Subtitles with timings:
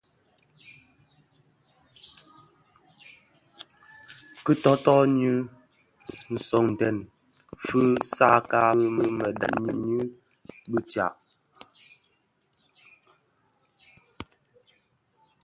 [4.43, 5.33] Kè toto nyi
[6.47, 6.97] sõňdèn
[7.65, 8.61] fitsakka
[8.97, 10.01] fi mëdhad ňyi
[10.71, 11.13] bi tsag.